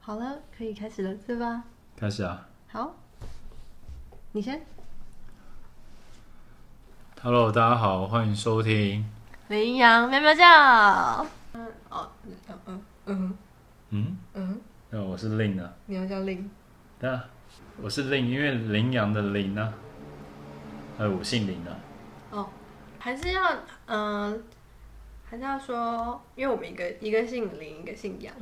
[0.00, 1.62] 好了，可以开始了，对吧？
[1.96, 2.46] 开始啊！
[2.68, 2.94] 好，
[4.32, 4.60] 你先。
[7.22, 9.02] Hello，大家好，欢迎收听
[9.48, 10.44] 《羚羊喵喵叫》。
[11.52, 12.32] 嗯，哦，嗯
[12.66, 13.38] 嗯嗯
[13.90, 15.72] 嗯嗯，那我是令啊。
[15.86, 16.50] 你要叫令？
[16.98, 17.24] 对啊，
[17.80, 19.72] 我是令，因为羚羊的羚啊。
[21.02, 21.76] 还有我姓林的。
[22.30, 22.48] 哦，
[23.00, 23.42] 还是要
[23.86, 24.40] 嗯，
[25.24, 28.32] 还是要说，因为我们一个一个姓林，一个姓杨。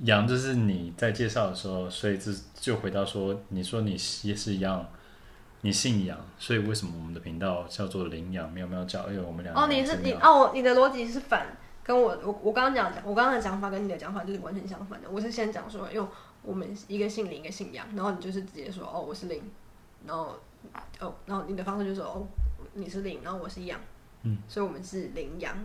[0.00, 3.92] 杨就是你在介绍的时候，所以这就回到说，你说你
[4.22, 4.86] 也是一样，
[5.62, 9.08] 你姓杨，所以为什么我们的频道叫做羚羊喵喵叫？
[9.08, 15.08] 因为我们两个哦，你是你哦，你的逻辑是反，跟我我我刚刚讲讲，我刚刚的讲法跟你的讲法就是完全相反的。
[15.10, 16.06] 我是先讲说，因为
[16.42, 19.42] 我们一个姓林，一个姓杨，然后你就是直接说哦，我是林，
[20.06, 20.38] 然后
[21.00, 22.26] 哦，然后你的方式就是说哦，
[22.74, 23.80] 你是林，然后我是羊，
[24.22, 25.56] 嗯，所以我们是羚羊，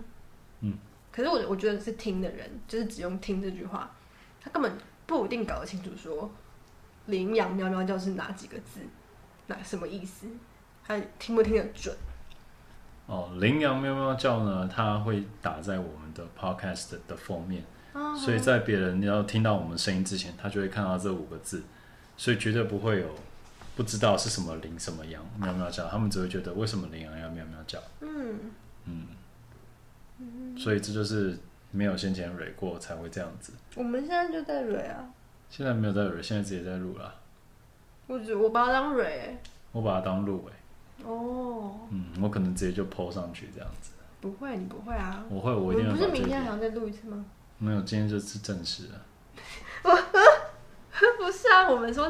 [0.62, 0.78] 嗯，
[1.12, 3.92] 可是我我觉得是听的人，就是只用听这句话。
[4.40, 4.72] 他根本
[5.08, 6.30] 不一定搞得清楚说
[7.08, 8.80] “羚羊喵喵叫”是哪几个字，
[9.48, 10.28] 那什么意思，
[10.86, 11.96] 他听不听得准？
[13.08, 21.64] 哦，“羚羊喵喵叫”呢，它会打在我们的 podcast 的封面，哦、所以在别人要听到我们声音之前，他就会看到这五个字，
[22.16, 23.10] 所以绝对不会有
[23.76, 27.80] 不知道是什么羚什么羊喵喵叫，他们只会觉得为什么羚羊要喵喵叫？
[28.02, 28.40] 嗯
[28.86, 31.38] 嗯，所以这就是。
[31.72, 33.52] 没有先前蕊过才会这样子。
[33.76, 35.04] 我们现在就在蕊啊。
[35.50, 37.14] 现在没有在蕊，现在直接在录了。
[38.08, 39.38] 我只我把它当蕊、欸。
[39.74, 40.54] 我把它当录哎。
[41.04, 41.78] 哦。
[41.90, 43.92] 嗯，我可能直接就 po 上去这样子。
[44.22, 45.26] 不会，你不会啊。
[45.28, 45.92] 我会，我一定会。
[45.92, 47.26] 不是明天还要再录一次吗？
[47.58, 49.02] 没有，今天就是正式了。
[49.84, 52.10] 不是啊，我们说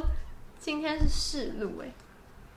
[0.65, 1.85] 今天是试录哎。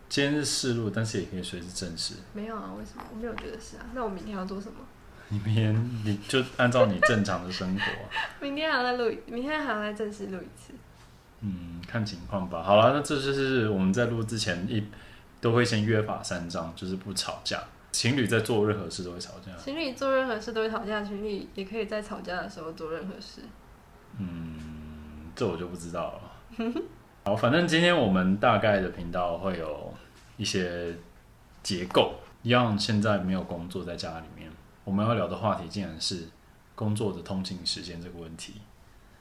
[0.09, 2.15] 今天是试录，但是也可以随时正式。
[2.33, 3.05] 没有啊，为什么？
[3.13, 3.85] 我没有觉得是啊。
[3.93, 4.79] 那我明天要做什么？
[5.29, 7.83] 你明天你就按照你正常的生活。
[8.41, 10.73] 明天还要再录，明天还要再正式录一次。
[11.43, 12.63] 嗯，看情况吧。
[12.63, 14.83] 好了，那这就是我们在录之前一
[15.43, 17.63] 都会先约法三章，就是不吵架。
[17.93, 19.55] 情侣在做任何事都会吵架。
[19.63, 23.43] 情侣做任何事都会吵架，情侣也可以在吵架的时候做任何事。
[24.19, 26.73] 嗯，这我就不知道了。
[27.29, 29.93] 好，反正今天我们大概的频道会有
[30.39, 30.97] 一些
[31.63, 34.51] 结构，一样现在没有工作，在家里面。
[34.83, 36.27] 我们要聊的话题竟然是
[36.75, 38.55] 工作的通勤时间这个问题，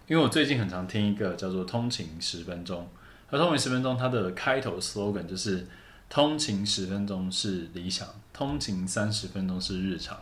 [0.07, 2.88] 因为我最近很常听一个叫做“通勤十分钟”，
[3.29, 5.68] 而“通勤十分钟”它的开头 slogan 就是
[6.09, 10.18] “通勤十分钟是理想，通勤三十分钟是日常”。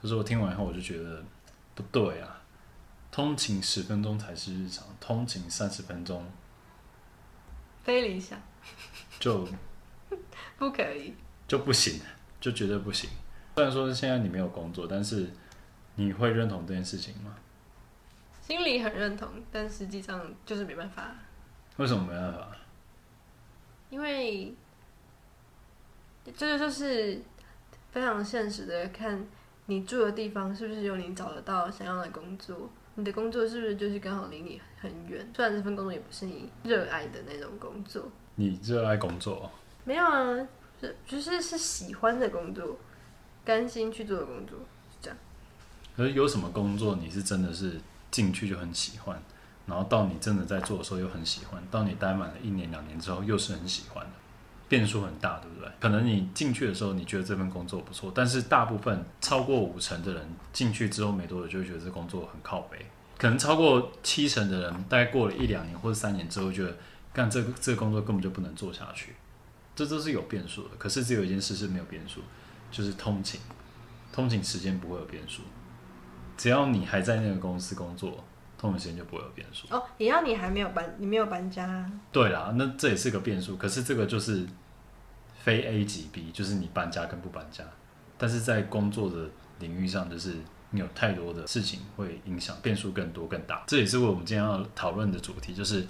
[0.00, 1.22] 可是我听完以后，我就觉得
[1.74, 2.40] 不对啊，
[3.10, 6.24] 通勤十分钟才是日常，通勤三十分钟
[7.82, 8.40] 非理想，
[9.18, 9.46] 就
[10.58, 11.14] 不可以，
[11.48, 12.00] 就不行，
[12.40, 13.10] 就绝对不行。
[13.54, 15.30] 虽然说现在你没有工作，但是
[15.96, 17.34] 你会认同这件事情吗？
[18.40, 21.14] 心里很认同，但实际上就是没办法。
[21.76, 22.56] 为什么没办法？
[23.90, 24.54] 因为
[26.24, 27.22] 这就，就是
[27.90, 29.26] 非常现实的，看
[29.66, 35.26] 你住的地方是不是有你找得到想要的工作，你的工作是不是就是刚好离你很远？
[35.34, 38.08] 虽然这份工作也不是你热爱的那种工作。
[38.34, 39.50] 你热爱工作？
[39.84, 40.34] 没有啊，
[40.80, 42.78] 是就是是喜欢的工作。
[43.44, 44.56] 甘心去做的工作
[44.88, 45.18] 是这样，
[45.96, 49.20] 可是有什么工作你是真的是进去就很喜欢，
[49.66, 54.10] 然后到你真的在做的时候又很喜欢，到你待满了一年两年之后又是很喜欢的，
[54.72, 55.70] 变数很大，对不对？
[55.78, 62.78] 可能你进去的时候你觉得这份工作不错，但是大部分超过五成的人进去之后没多久就会觉得这工作很靠北，
[63.18, 66.74] 可能超过七成的人大概过了一两年或者三年之后觉得
[67.12, 69.12] 干这个这个工作根本就不能做下去，
[69.76, 70.70] 这都是有变数的。
[70.78, 72.22] 可是只有一件事是没有变数。
[72.70, 73.38] 就是通勤，
[74.14, 75.42] 通勤时间不会有变数。
[76.38, 78.24] 只要你还在那个公司工作，
[78.56, 79.66] 通勤时间就不会有变数。
[79.68, 81.86] 哦，也要你还没有搬，你没有搬家。
[82.10, 83.58] 对啦，那这也是个变数。
[83.58, 84.46] 可是这个就是
[85.42, 87.64] 非 A 即 B，就是你搬家跟不搬家。
[88.16, 89.28] 但是在工作的
[89.58, 90.36] 领域上，就是
[90.70, 93.64] 你有太多的事情会影响，变数更多更大。
[93.66, 95.86] 这也是为我们今天要讨论的主题，就是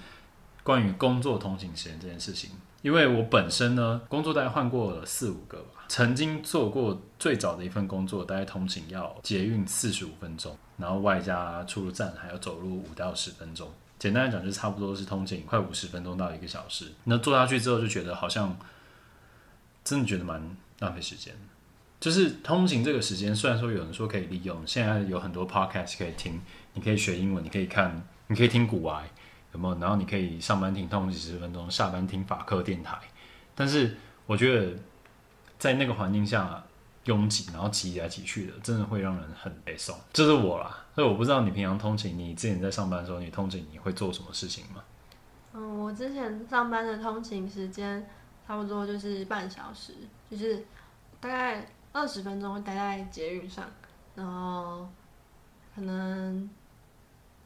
[0.63, 2.49] 关于工作通勤时间这件事情。
[2.81, 5.85] 因为我本身呢，工作大概换过了四五个吧。
[5.87, 13.71] 曾经做过最早的一份工作，大概通勤要捷运四十五分钟，然后外加出入站还要走路五到十分钟。
[13.99, 16.91] 简单来讲，就差不多是通勤快五十分钟到一个小时。
[17.05, 18.57] 那做下去之后，就觉得好像
[19.83, 20.41] 真的觉得蛮
[20.79, 21.33] 浪费时间。
[21.99, 26.41] 就是通勤这个时间，虽然说有人说可以利用，现在有很多 podcast 可以听，
[26.73, 29.09] 你可以学英文，你可以看，你可以听股癌。
[29.53, 29.79] 有没有？
[29.79, 32.97] 然后你可以上班听通勤十分钟，下班听法科电台。
[33.53, 33.95] 但是
[34.25, 34.73] 我觉得
[35.59, 36.63] 在那个环境下
[37.03, 39.95] 拥挤，然后挤来挤去的，真的会让人很悲伤。
[40.11, 44.83] 这是我啦，所以我不知道你平常通勤，你之前在上班的时候，你通勤你会做什么事情吗？
[45.53, 48.09] 嗯，我之前上班的通勤时间
[48.47, 49.93] 差不多就是半小时，
[50.29, 50.63] 就是
[51.19, 53.65] 大概二十分钟会待在捷运上，
[54.15, 54.87] 然后
[55.75, 56.49] 可能。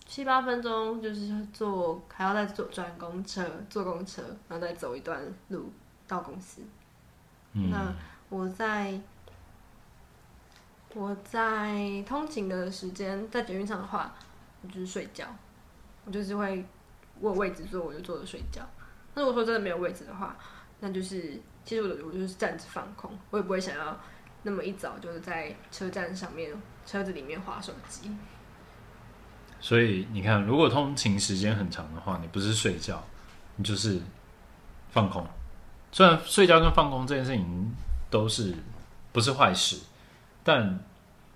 [0.10, 5.70] 七八分钟就是坐，还要再坐转公车，坐公车，然后再走一段路
[6.08, 6.62] 到公司。
[7.52, 7.94] 嗯、那
[8.30, 8.98] 我在
[10.96, 14.16] 我在通勤的时间，在捷运上的话，
[14.62, 15.28] 我就是睡觉。
[16.06, 16.66] 我就是会
[17.20, 18.62] 我有位置坐，我就坐着睡觉。
[19.14, 20.38] 那如果说真的没有位置的话，
[20.80, 24.00] 那就是其实我我就是站着放空，我也不会想要
[24.44, 26.52] 那么一早就是在车站上面
[26.86, 28.12] 车子里面滑手机。
[29.60, 33.04] 所以你看，如果通勤时间很长的话，你不是睡觉，
[33.56, 34.00] 你就是
[34.92, 35.26] 放空。
[35.92, 37.72] 虽然睡觉跟放空这件事情
[38.10, 38.54] 都是
[39.12, 39.80] 不是坏事，
[40.44, 40.80] 但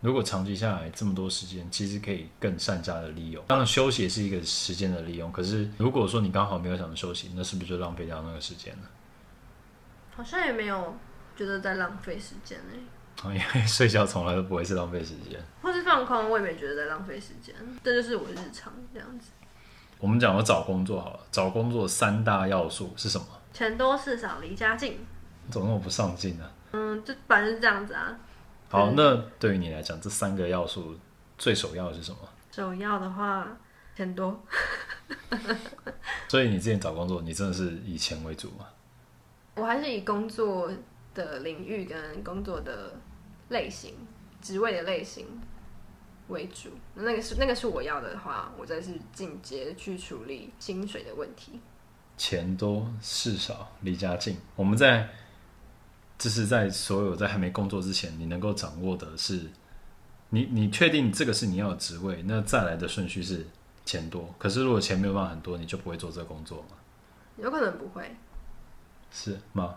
[0.01, 3.43] 如果长期下来这么多时间，其实可以更善加的利用。
[3.47, 5.31] 当然，休息也是一个时间的利用。
[5.31, 8.83] 可是，如果说你刚好没有想着休息，那是不是就浪费掉那个时间了？
[10.21, 10.95] 好像也没有
[11.35, 12.77] 觉得在浪费时间呢。
[13.23, 17.55] 因为睡觉从来都不会是浪费时间，或是放空，我也没觉得在浪费时间。
[17.83, 19.31] 这就是我的日常这样子。
[19.97, 23.25] 我们讲我找工作好了，找工作三大要素是什么？
[23.51, 24.93] 钱多事少离家近。
[24.93, 26.47] 你怎么那么不上进呢？
[26.73, 28.15] 嗯，就反正是这样子啊。
[28.69, 30.95] 好，那对于你来讲，这三个要素
[31.39, 32.17] 最首要的是什么？
[32.51, 33.47] 首要的话，
[33.95, 34.39] 钱多。
[36.29, 38.65] 所以你之前找工作，你真的是以钱为主吗？
[39.55, 40.71] 我还是以工作
[41.13, 42.93] 的领域跟工作的。
[43.51, 43.93] 类型、
[44.41, 45.27] 职位的类型
[46.29, 51.59] 为主，那个是那个是我要的话，我再是进阶去处理薪水的问题。
[52.15, 55.09] 钱多事少离家近，我们在
[56.17, 59.51] 就是在所有在还没工作之前，你能够掌握的是，
[60.29, 63.45] 你你确定这个是你要的职位，那再来的顺序是
[63.83, 64.33] 钱多。
[64.37, 66.77] 可是如果钱没有办法很多，你就不会做这个工作吗？
[67.35, 68.15] 有可能不会，
[69.23, 69.75] 是吗？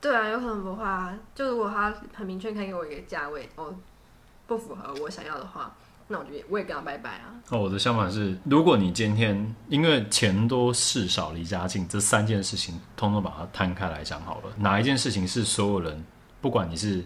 [0.00, 1.18] 对啊，有可能不会啊。
[1.34, 3.74] 就如果他很明确可以给我一个价位，哦，
[4.46, 5.74] 不符合我想要的话，
[6.08, 7.34] 那我就我也跟他拜拜啊。
[7.48, 16.04] 哦，我的想法是，如果你今天因为钱多事少离家近这三件事情，通通把它摊开来讲好了，哪一件事情是所有人，
[16.42, 17.02] 不管你是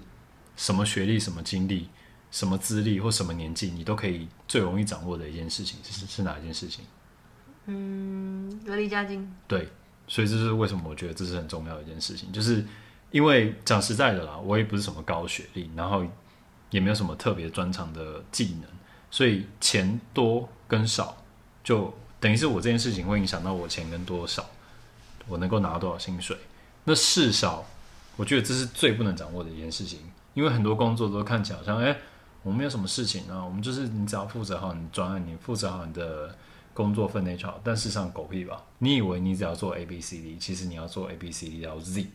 [0.56, 1.88] 什么学历、什么经历、
[2.32, 6.84] 什么资历或什么年纪，你都可以最容易掌握的一件事情，是是哪一件事情？
[7.66, 9.30] 嗯，离家近。
[9.46, 9.68] 对，
[10.08, 12.64] 所以这是为什么我觉得这是很重要的一件事情，就是。
[13.10, 16.04] 因为讲实在的啦，我也不是什么高学历，然后
[16.68, 18.64] 也没有什么特别专长的技能，
[19.10, 21.16] 所以钱多跟少，
[21.64, 21.90] 就
[22.20, 24.44] 等于是我这件事情会影响到我钱跟多少，
[25.26, 26.36] 我能够拿到多少薪水。
[26.84, 27.64] 那事少，
[28.16, 30.00] 我觉得这是最不能掌握的一件事情，
[30.34, 31.96] 因为很多工作都看起来好像，哎，
[32.42, 36.36] 我们没有什么事情啊，我们就是你只要负责好你专案，你负责好你的
[36.78, 37.60] 工作分内就好。
[37.64, 42.06] 但事实上狗屁吧，你以为你只要做 A B C D，其实你要做 A B C D 到 Z。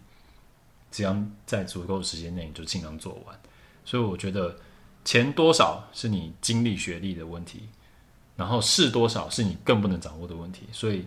[0.90, 1.14] 只要
[1.46, 3.38] 在足够时间内，你就尽量做完。
[3.84, 4.56] 所以我觉得
[5.04, 7.68] 钱多少是你经历学历的问题，
[8.38, 10.62] 然后事多少是你更不能掌握的问题。
[10.72, 11.06] 所以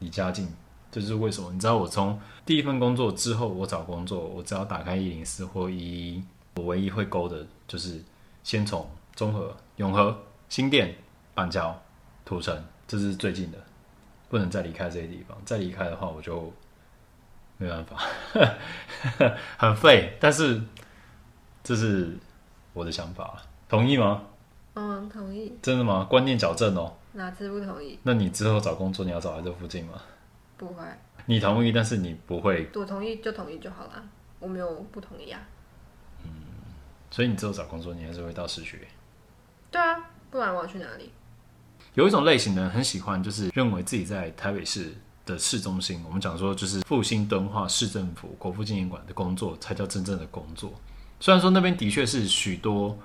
[0.00, 0.46] 离家近，
[0.92, 1.50] 这就是为什么。
[1.52, 6.24] 你知道我从第一份工作之后，我找工作，我只要打开一零四或一一，
[6.56, 8.02] 我唯一会勾的就是
[8.44, 10.14] 先从综合、永和、
[10.48, 10.94] 新店、
[11.34, 11.80] 板桥、
[12.24, 13.58] 土城，这是最近的，
[14.28, 15.38] 不能再离开这些地方。
[15.44, 16.52] 再离开的话，我就。
[17.62, 17.98] 没办法，
[19.58, 20.58] 很废，但是
[21.62, 22.16] 这是
[22.72, 23.36] 我的想法，
[23.68, 24.22] 同意吗？
[24.72, 25.54] 嗯，同意。
[25.60, 26.06] 真的吗？
[26.08, 26.96] 观念矫正哦。
[27.12, 27.98] 哪次不同意？
[28.02, 30.00] 那你之后找工作，你要找在这附近吗？
[30.56, 30.82] 不会。
[31.26, 32.66] 你同意，但是你不会。
[32.74, 34.02] 我同意就同意就好了，
[34.38, 35.38] 我没有不同意啊。
[36.24, 36.30] 嗯，
[37.10, 38.88] 所以你之后找工作，你还是会到市区。
[39.70, 41.12] 对啊，不然我要去哪里？
[41.94, 44.94] 有一种类型的人很喜欢，就是认为自己在台北市。
[45.26, 50.72] 的市中心，我们讲说就是复兴敦化市政府国父纪念馆的工作才叫真正的工作。
[51.20, 52.98] 虽然说那边的确是许多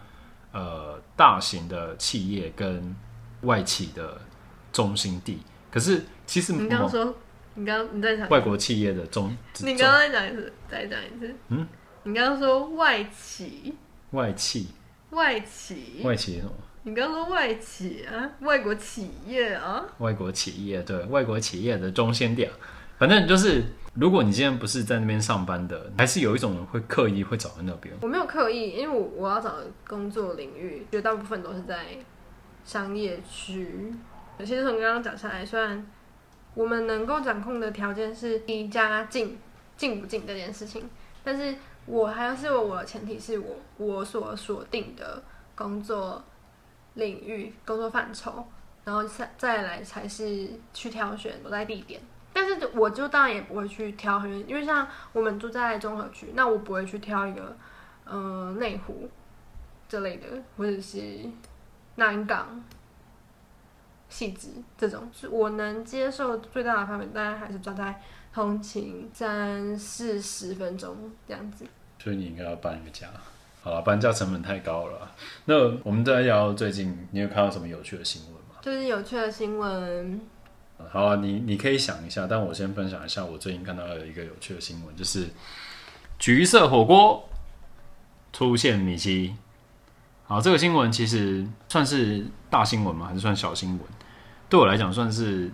[0.52, 2.96] 呃大型的企业跟
[3.42, 4.20] 外企的
[4.72, 5.40] 中心地，
[5.70, 7.14] 可是其实你刚刚说，
[7.54, 11.68] 你刚刚你在讲外国企业的中，你刚刚再讲一次，再讲一次，嗯，
[12.04, 13.76] 你刚刚说外企，
[14.12, 14.70] 外企，
[15.12, 16.52] 外企，外企什么？
[16.88, 22.48] 你刚说外企啊，外国企业啊，外国企业对，外国企业的中心点，
[23.00, 23.64] 反正就是，
[23.96, 27.92] 如果你今天不是在那边上班的，还是有一种人会刻意会找在那边。
[28.02, 31.88] 我没有刻意，因为我我要找的工作领域，绝大部分都是在
[32.64, 33.92] 商业区。
[34.38, 35.84] 其实从刚刚讲下来，虽然
[36.54, 39.40] 我们能够掌控的条件是离家近
[39.76, 40.88] 近不近这件事情，
[41.24, 41.56] 但是
[41.88, 45.24] 我还是我的前提是我我所锁定的
[45.56, 46.24] 工作
[46.96, 48.46] 领域、工作范畴，
[48.84, 52.02] 然后再再来才是去挑选所在地点。
[52.34, 57.56] 但是我就当然也不会去挑很远，因为像我们住在中和区，那我不会去挑一个、
[58.04, 59.10] 呃、内湖
[59.88, 61.00] 这类的，或者是
[61.96, 62.62] 南港、
[64.10, 68.02] 汐止这种，是我能接受最大的范围，当然还是抓在。
[68.34, 71.66] 通勤三四十分钟这样子，
[71.98, 73.08] 所以你应该要搬一个家。
[73.66, 75.12] 好了，搬家成本太高了。
[75.46, 78.62] 那我们再聊最近，你有看到什么有趣的新闻吗？
[78.62, 80.22] 就是有趣的新闻。
[80.92, 85.30] 好啊，你你可以想一下，但我先分享一下我最近看到的一个有趣的新闻，就是
[86.20, 87.28] 橘色火锅
[88.32, 89.36] 出现米奇。
[90.28, 93.08] 好，这个新闻其实算是大新闻吗？
[93.08, 93.80] 还是算小新闻？
[94.48, 95.52] 对我来讲，算是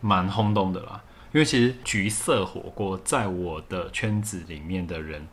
[0.00, 1.04] 蛮轰动的啦。
[1.34, 5.28] 因为其实橘色火锅在我的圈子里面的人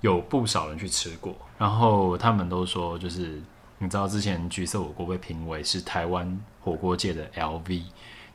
[0.00, 3.40] 有不少人去吃过，然后他们都说，就是
[3.78, 7.82] 你知道之前橘色火锅被评为是台湾火锅界的 LV，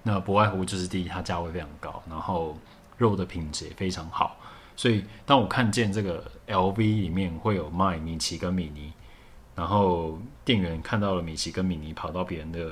[0.04, 2.58] 那不外乎就是第一，它价位非常高，然后
[2.98, 4.38] 肉的品质也非常好，
[4.76, 8.94] 所以当我看见这个 LV 里面会有卖米奇跟米妮，
[9.56, 12.72] 然后店员看到了米奇跟米妮跑到别人的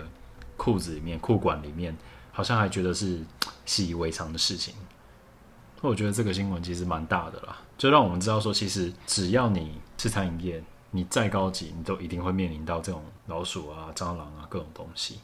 [0.58, 1.96] 裤子里面、裤管里面。
[2.36, 3.24] 好像还觉得是
[3.64, 4.74] 习以为常的事情，
[5.90, 15.20] 我觉得这个新闻其实蛮大的啦，就让我们知道说，其实只要你是餐饮业，你再高级，你都一定会面临到这种老鼠啊、蟑螂啊各种东西。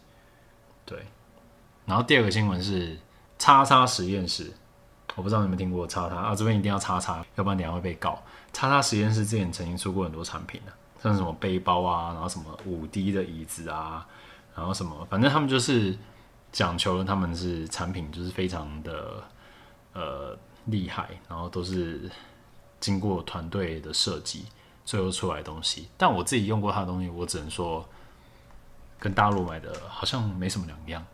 [0.86, 1.06] 对，
[1.86, 2.98] 然后第二个新闻是
[3.38, 4.52] 叉叉实验室，
[5.16, 8.22] 我不知道你们听过叉叉啊，这边一定要叉叉，要不然等下会被告。
[8.52, 14.06] 叉叉实验室之前曾经出过很多产品的，像什么背包啊，然后什么五 D 的椅子啊，
[14.56, 15.98] 然后什么，反正他们就是。
[16.52, 19.24] 讲求了他们是产品，就是非常的
[19.94, 20.36] 呃
[20.66, 22.10] 厉害，然后都是
[22.80, 24.46] 经过团队的设计，
[24.86, 25.88] 最后出来的东西。
[25.98, 27.88] 但我自己用过他的东西，我只能说
[29.00, 31.06] 跟大陆买的好像没什么两样。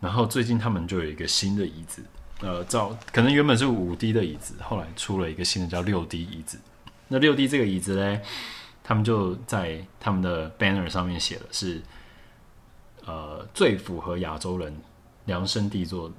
[0.00, 2.02] 然后最近他们就有一个新的椅子，
[2.40, 6.58] 呃，照可能原本是五 D 的椅子，后来出了一个新的叫六 D 椅子。
[7.08, 8.20] 那六 D 这个椅子呢，
[8.82, 11.82] 他们就在他们的 banner 上面写的是。
[13.06, 14.74] 呃，最符合亚洲人
[15.26, 16.10] 量身定做，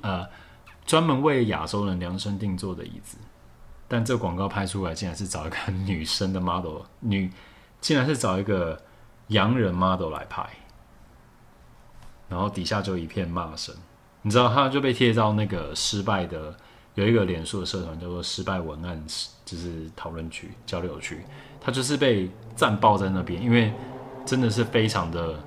[0.00, 0.24] 呃，
[0.90, 3.16] 专门为亚洲人量身定做的椅子。
[3.86, 5.56] 但这广告拍出来，竟然是找一个
[5.86, 7.30] 女生的 model，女，
[7.80, 8.82] 竟然是找一个
[9.28, 10.44] 洋人 model 来拍。
[12.28, 13.72] 然后底下就一片骂声，
[14.22, 16.56] 你知道，他就被贴到那个失败的，
[16.96, 19.00] 有一个脸书的社团叫做“失败文案”，
[19.46, 21.24] 就是讨论区、交流区，
[21.60, 23.72] 他就是被赞爆在那边，因为
[24.26, 25.38] 真的是非常的。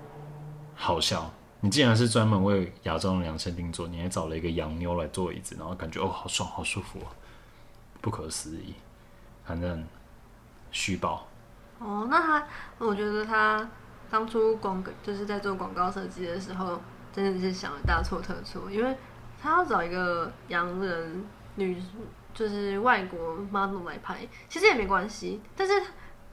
[0.75, 1.29] 好笑！
[1.65, 6.99] 你既然是专门为亚洲人量身定做，你还找了一个洋妞来坐椅子，然后感觉哦，好爽，好舒服，
[8.01, 8.73] 不可思议。
[9.45, 9.87] 反正
[10.71, 11.25] 虚报。
[11.79, 12.45] 哦，那他，
[12.79, 13.65] 我觉得他
[14.11, 16.81] 当初广就是在做广告设计的时候，
[17.13, 18.97] 真的是想了大错特错，因为
[19.41, 21.81] 他要找一个洋人女，
[22.33, 25.41] 就是外国 model 来拍，其实也没关系。
[25.55, 25.81] 但是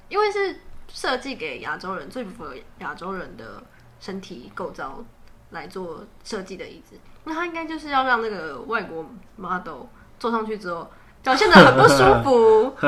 [0.08, 0.58] 因为是
[0.88, 3.62] 设计给亚洲人，最符合亚洲人的。
[4.02, 5.04] 身体构造
[5.50, 9.04] 来做设计的椅子，那他应该就是要让那个外国
[9.36, 9.82] model
[10.18, 10.90] 坐上去之后
[11.22, 12.70] 表现的很不舒服，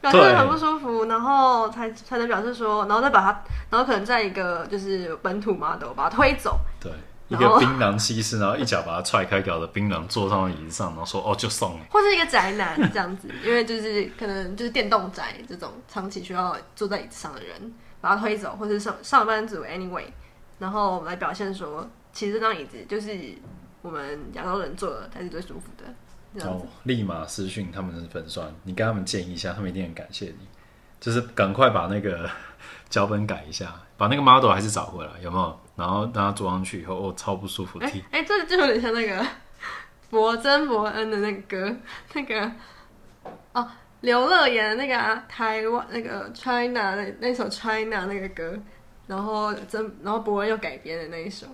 [0.00, 6.92] 表现的很不舒服，然后才才能表示说，然后再把他，然后可能在一个就是本土 model 把他推走，对，
[7.28, 20.04] 一个槟榔西施，然后一脚把他踹开，搞的槟榔坐上了椅子上，然后说哦就送你，或是一个宅男这样子，因为就是可能就是电动宅这种长期需要坐在椅子上的人，把他推走，或是上上班族 anyway。
[20.58, 23.16] 然后来表现说，其实这张椅子就是
[23.82, 25.84] 我们亚洲人坐的才是最舒服的。
[26.46, 30.46] 哦，立马私讯他们的粉专，你跟他们建议一下，他们一定很感谢你。
[31.00, 32.28] 就是赶快把那个
[32.90, 35.60] 脚本改一下，把那个 model 还是找回来，有没有？
[35.76, 37.78] 然后让他坐上去以后，哦，超不舒服。
[37.78, 39.24] 哎哎，这就有点像那个
[40.10, 41.76] 伯珍伯恩的那个歌，
[42.14, 42.52] 那个
[43.52, 48.58] 哦，刘乐言的那个、啊、台湾那个 China 那那首 China 那个歌。
[49.08, 51.46] 然后真，然后博恩又改编的那一首。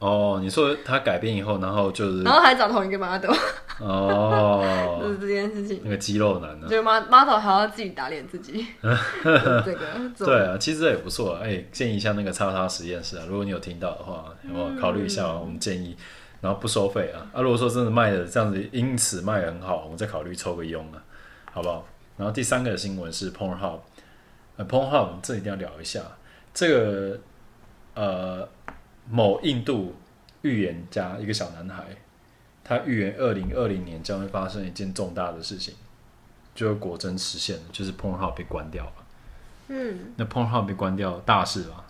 [0.00, 3.32] 哦，你说他改编以后，然后就是，然后还找同一个 model。
[3.80, 5.80] 哦， 就是这件事情。
[5.82, 6.68] 那个肌肉男呢？
[6.68, 8.64] 就 model 还要自己打脸自己。
[8.82, 9.86] 这个。
[10.16, 11.34] 对啊，其实这也不错。
[11.42, 15.96] 哎，建议一下那个叉叉实验室啊，如果你有听到的话，有没有考虑一下我们建议，
[16.40, 17.26] 然后不收费啊。
[17.32, 21.02] 啊，如果说真的卖的这样子，因此卖的很好，我们再考虑抽个佣啊，
[21.52, 21.84] 好不好？
[22.16, 23.80] 然后第三个新闻是 Pornhub，
[24.56, 26.00] 呃，Pornhub 这一定要聊一下。
[26.58, 27.20] 这个
[27.94, 28.48] 呃，
[29.08, 29.94] 某印度
[30.42, 31.84] 预言家一个小男孩，
[32.64, 35.76] 他预言二零二零年将会发生一件重大的事情，
[36.56, 38.92] 就果真实现了，就是 Pornhub 被关掉了。
[39.68, 41.84] 嗯，那 Pornhub 被关掉，大事吧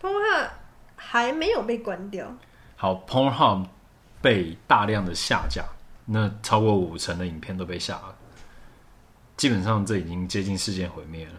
[0.00, 0.48] ？Pornhub
[0.96, 2.34] 还没有被关掉。
[2.76, 3.66] 好，Pornhub
[4.22, 5.62] 被大量的下架，
[6.06, 8.16] 那超过五成的影片都被下了，
[9.36, 11.34] 基本上这已经接近世界毁灭了。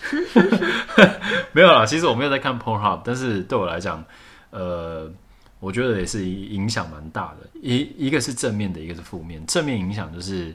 [1.52, 4.04] 没有啦，其实我没有在看 Pornhub，但是对我来讲，
[4.50, 5.10] 呃，
[5.58, 7.48] 我觉得也是影响蛮大的。
[7.60, 9.44] 一一个是正面的，一个是负面。
[9.46, 10.54] 正面影响就是，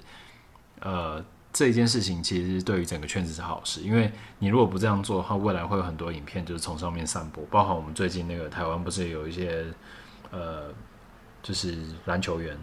[0.79, 1.23] 呃，
[1.53, 9.63] 这件事情其实对于整个圈子是好事，因为你如果不这样做的话，未来会有很多影片就是从上面散播，包含我们最近那个台湾不是有一些，
[10.31, 10.63] 呃，
[11.43, 12.57] 就是篮球员，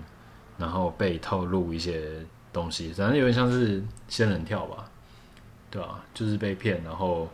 [0.58, 2.02] 然后被透露一些
[2.52, 4.84] 东西，反正有点像是仙人跳吧。
[5.72, 7.30] 对啊，就是被骗，然后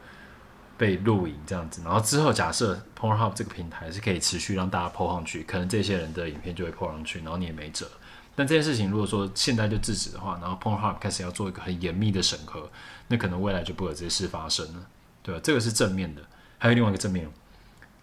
[0.76, 7.90] 被录影这样子，然后之后假设 Pornhub 这个平台是可以持续让大家 po 上去，可能这些人的影片就会 po 上去，然后你也没辙。
[8.37, 12.71] 但这件事情如果说现在就制止的话，然后 Pornhub 开始要做一个很严密的审核，
[13.09, 14.87] 那可能未来就不会有这些事发生了，
[15.25, 15.40] 对吧？
[15.42, 16.23] 这个是正面的，
[16.59, 17.28] 还有另外一个正面，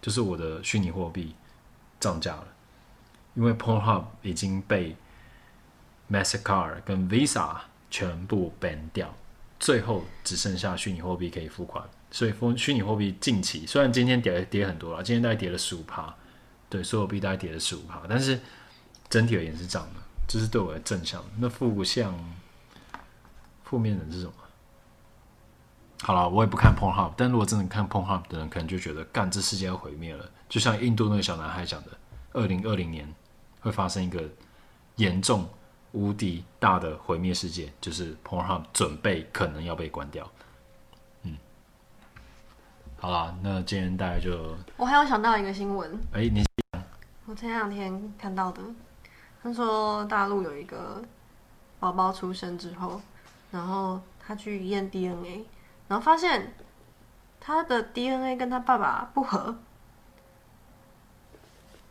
[0.01, 1.33] 就是我的虚拟货币
[2.01, 2.47] 涨价了，
[3.35, 4.97] 因为 Pornhub 已经被
[6.11, 7.55] Mastercard 跟 Visa
[7.89, 9.15] 全部 ban 掉。
[9.59, 16.13] 最后只剩下虚拟货币可以付款，所以虚虚拟货币近期虽然今天跌跌很多了，今天大概跌了十五趴，
[16.69, 18.39] 对，所有币大概跌了十五趴，但是
[19.09, 21.23] 整体而言是涨的，这是对我的正向。
[21.39, 22.13] 那负向
[23.63, 24.33] 负面的是什么？
[26.01, 31.91] 好了，我也不看 p o n h u b 但如果真的看 p o n h u b 的人，可能就觉得干，这世界要毁灭了，就像印度那个小男孩讲的，
[32.33, 33.11] 二零二零年
[33.61, 34.21] 会发生一个
[34.97, 35.47] 严重。
[35.95, 40.29] 无敌大的毁灭世界，就是 Pornhub 准备可能要被关掉。
[41.23, 41.37] 嗯，
[42.97, 44.57] 好啦，那今天大概就……
[44.75, 46.45] 我还有想到一个新闻，哎、欸，你
[47.25, 48.61] 我前两天看到的，
[49.41, 51.01] 他说大陆有一个
[51.79, 53.01] 宝宝出生之后，
[53.49, 55.45] 然后他去验 DNA，
[55.87, 56.53] 然后发现
[57.39, 59.55] 他的 DNA 跟他爸爸不合，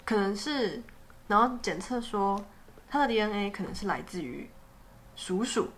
[0.05, 0.83] 可能是，
[1.27, 2.45] 然后检测说。
[2.95, 4.49] 他的 DNA 可能是来自于
[5.17, 5.69] 鼠鼠，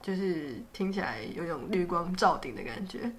[0.00, 3.12] 就是听起来有种绿光照顶的感觉。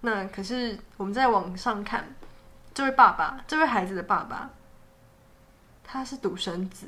[0.00, 2.14] 那可是我们在网上看，
[2.72, 4.48] 这位爸爸，这位孩子的爸爸，
[5.82, 6.86] 他是独生子，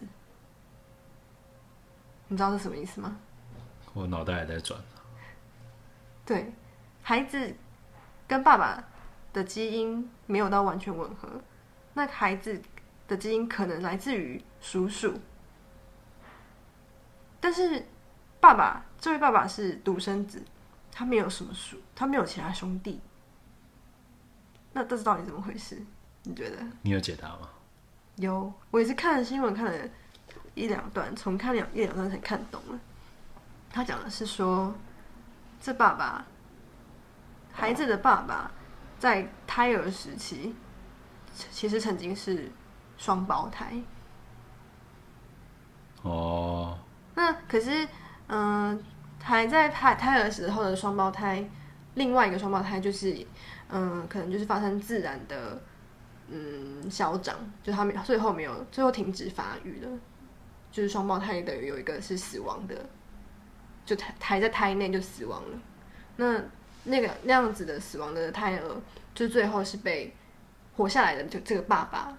[2.29, 3.17] 你知道是什么意思吗？
[3.93, 4.81] 我脑袋还在转。
[6.25, 6.53] 对，
[7.03, 7.57] 孩子
[8.29, 8.85] 跟爸爸
[9.33, 11.29] 的基因没有到完全吻合，
[11.95, 12.63] 那孩子。
[13.11, 15.13] 的基因可能来自于叔叔，
[17.41, 17.85] 但是
[18.39, 20.41] 爸爸，这位爸爸是独生子，
[20.93, 23.01] 他没有什么叔，他没有其他兄弟，
[24.73, 25.83] 那这是到底怎么回事？
[26.23, 26.65] 你觉得？
[26.83, 27.49] 你有解答吗？
[28.15, 29.89] 有，我也是看了新闻，看了
[30.55, 32.79] 一两段，从看两一两段才看懂了。
[33.73, 34.73] 他讲的是说，
[35.61, 36.25] 这爸爸，
[37.53, 38.53] 孩子的爸爸，
[39.01, 40.55] 在胎儿时期，
[41.35, 42.53] 其实曾经是。
[43.01, 43.81] 双胞胎，
[46.03, 46.79] 哦，
[47.15, 47.89] 那可是，
[48.27, 48.79] 嗯、呃，
[49.23, 51.43] 还在胎胎儿时候的双胞胎，
[51.95, 53.27] 另外一个双胞胎就是，
[53.71, 55.63] 嗯、呃，可能就是发生自然的，
[56.29, 59.89] 嗯，消长，就他们最后没有，最后停止发育了，
[60.71, 62.85] 就是双胞胎的有一个是死亡的，
[63.87, 65.59] 就胎还在胎内就死亡了，
[66.17, 66.39] 那
[66.85, 68.77] 那个那样子的死亡的胎儿，
[69.15, 70.15] 就最后是被
[70.77, 72.15] 活下来的，就这个爸爸。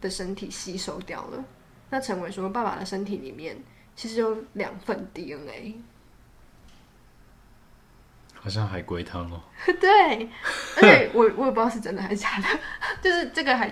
[0.00, 1.44] 的身体吸收掉了，
[1.90, 3.56] 那成为说爸爸的身体里面
[3.94, 5.80] 其实有两份 DNA，
[8.34, 9.40] 好像海龟汤哦。
[9.80, 10.28] 对，
[10.76, 12.48] 而且我我也不知道是真的还是假的，
[13.02, 13.68] 就是这个还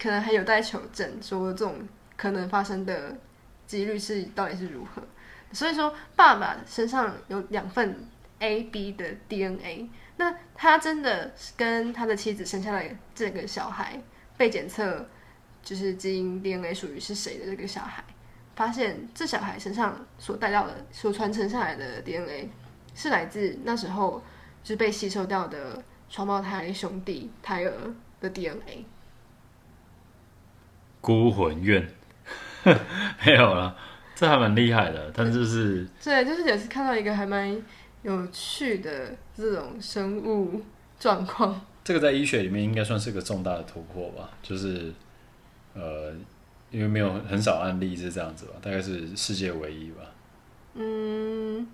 [0.00, 1.86] 可能还有待求证，说这种
[2.16, 3.16] 可能发生的
[3.66, 5.02] 几率是到底是如何。
[5.52, 7.96] 所以说，爸爸身上有两份
[8.40, 14.02] A B 的 DNA，那他真的跟他的妻子生下来这个小孩
[14.36, 15.06] 被检测。
[15.64, 18.04] 就是基因 DNA 属于是谁的这个小孩，
[18.54, 22.50] 发现这小孩身上所带到的、所传承下来的 DNA
[22.94, 24.22] 是来自那时候
[24.62, 27.72] 就是被吸收掉的双胞胎兄弟胎儿
[28.20, 28.84] 的 DNA。
[31.00, 31.88] 孤魂怨，
[33.24, 33.74] 没有了，
[34.14, 37.60] 这还蛮厉害的，但是就是对，就是也是看到一个还蛮
[38.02, 40.62] 有趣的这种生物
[41.00, 41.60] 状况。
[41.82, 44.92] 这个在医学里面应该算是个重大的突破吧，就是。
[45.74, 46.12] 呃，
[46.70, 50.02] 因为没有很少案例是这样子吧，大概是世界唯一吧。
[50.74, 51.66] 嗯，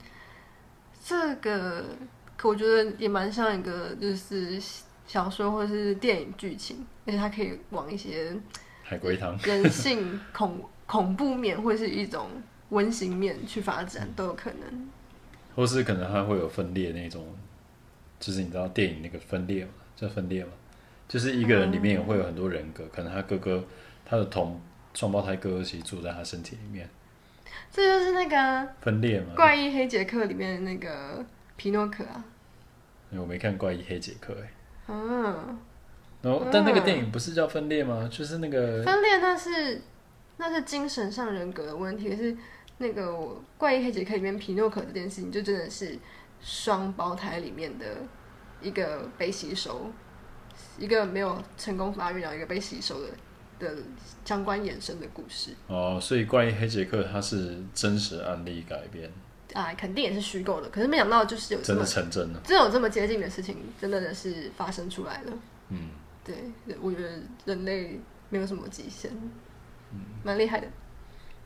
[1.04, 1.84] 这个
[2.36, 4.60] 可我觉得也蛮像一个就是
[5.06, 8.36] 小说或者是电影剧情，而且它可以往一些
[8.82, 12.28] 海龟汤、人性恐恐怖面或是一种
[12.70, 14.88] 温馨面去发展都有可能，
[15.54, 17.26] 或是可能它会有分裂那种，
[18.18, 20.50] 就是你知道电影那个分裂嘛，叫分裂嘛，
[21.08, 23.64] 就是一个人里面也会有很多人格，嗯、可能他哥哥
[24.10, 24.60] 他的同
[24.92, 26.90] 双胞胎哥哥其实住在他身体里面，
[27.70, 31.24] 这就是那个分裂嘛，怪异黑杰克里面的那个
[31.56, 32.24] 皮诺可啊，
[33.12, 34.50] 我没看怪异黑杰克哎、欸，
[34.88, 35.58] 嗯，
[36.22, 38.10] 然后但那个电影不是叫分裂吗？
[38.12, 39.80] 就是那个分裂，那是
[40.38, 42.36] 那是精神上人格的问题，可是。
[42.82, 43.14] 那个
[43.58, 45.98] 怪异黑杰克里面皮诺可这件事情，就真的是
[46.40, 47.84] 双胞胎里面的
[48.62, 49.90] 一个被吸收，
[50.78, 53.08] 一个没有成功发育，然后一个被吸收的
[53.60, 53.76] 的
[54.24, 55.52] 相关衍生的故事。
[55.68, 59.08] 哦，所以怪医黑杰克它是真实案例改编
[59.52, 60.68] 啊，肯定也是虚构的。
[60.70, 65.32] 可是没想到就是有真的成真了，真有这么接近的事情，真的是发生出来了。
[65.68, 65.90] 嗯，
[66.24, 66.36] 对，
[66.80, 69.10] 我觉得人类没有什么极限，
[69.92, 70.66] 嗯，蛮厉害的。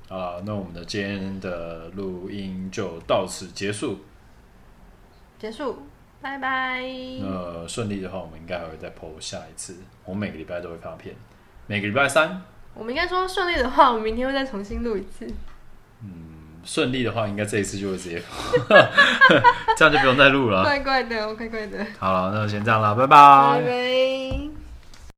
[0.09, 3.99] 啊，那我们的今天的录音就到此结束。
[5.39, 5.79] 结束，
[6.21, 6.83] 拜拜。
[7.21, 9.77] 那顺利的话，我们应该还会再 po 下一次。
[10.05, 11.15] 我们每个礼拜都会发片，
[11.67, 12.43] 每个礼拜三。
[12.75, 15.27] 我们应该说顺利的话，我们明天会再重新录一次。
[16.03, 16.09] 嗯，
[16.65, 18.23] 顺利的话，应该这一次就会直接，
[19.77, 20.63] 这样就不用再录了。
[20.67, 21.87] 怪怪的，怪怪的。
[21.99, 23.61] 好了，那就先这样了，拜拜。
[23.61, 24.64] 拜拜。